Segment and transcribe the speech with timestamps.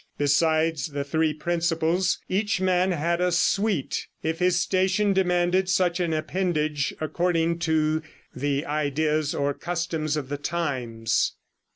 [0.17, 6.11] Besides the three principals, each man had a suite, if his station demanded such an
[6.11, 8.01] appendage according to
[8.35, 11.33] the ideas or customs of the times.